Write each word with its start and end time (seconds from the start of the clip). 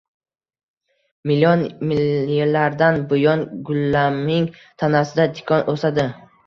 Million 1.31 1.61
yillardan 1.91 2.99
buyon 3.13 3.47
gullaming 3.71 4.53
tanasida 4.65 5.33
tikon 5.39 5.67
o'sadi. 5.77 6.11